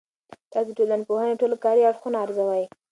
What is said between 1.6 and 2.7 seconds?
کاري اړخونه ارزوي؟